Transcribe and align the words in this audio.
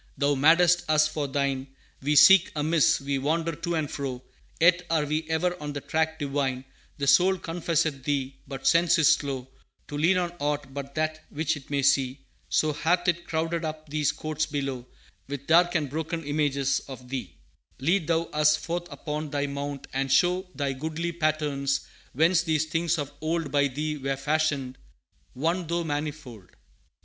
"Thou 0.17 0.33
madest 0.33 0.83
us 0.89 1.07
for 1.07 1.27
Thine; 1.27 1.67
We 2.01 2.15
seek 2.15 2.51
amiss, 2.55 2.99
we 3.01 3.19
wander 3.19 3.51
to 3.57 3.75
and 3.75 3.87
fro; 3.87 4.23
Yet 4.59 4.81
are 4.89 5.05
we 5.05 5.29
ever 5.29 5.55
on 5.61 5.73
the 5.73 5.81
track 5.81 6.17
Divine; 6.17 6.65
The 6.97 7.05
soul 7.05 7.37
confesseth 7.37 8.03
Thee, 8.05 8.35
but 8.47 8.65
sense 8.65 8.97
is 8.97 9.13
slow 9.13 9.47
To 9.89 9.95
lean 9.99 10.17
on 10.17 10.31
aught 10.39 10.73
but 10.73 10.95
that 10.95 11.23
which 11.29 11.55
it 11.55 11.69
may 11.69 11.83
see; 11.83 12.19
So 12.49 12.73
hath 12.73 13.07
it 13.09 13.27
crowded 13.27 13.63
up 13.63 13.89
these 13.89 14.11
Courts 14.11 14.47
below 14.47 14.87
With 15.27 15.45
dark 15.45 15.75
and 15.75 15.87
broken 15.87 16.23
images 16.23 16.79
of 16.87 17.09
Thee; 17.09 17.35
Lead 17.77 18.07
Thou 18.07 18.23
us 18.33 18.55
forth 18.55 18.91
upon 18.91 19.29
Thy 19.29 19.45
Mount, 19.45 19.85
and 19.93 20.11
show 20.11 20.47
Thy 20.55 20.73
goodly 20.73 21.11
patterns, 21.11 21.81
whence 22.13 22.41
these 22.41 22.65
things 22.65 22.97
of 22.97 23.11
old 23.21 23.51
By 23.51 23.67
Thee 23.67 23.97
were 23.99 24.15
fashioned; 24.17 24.79
One 25.35 25.67
though 25.67 25.83
manifold. 25.83 26.49